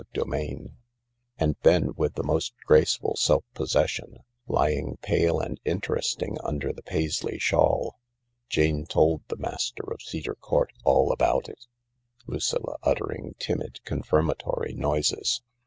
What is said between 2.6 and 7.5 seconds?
graceful self possession, lying pale and interesting under the Paisley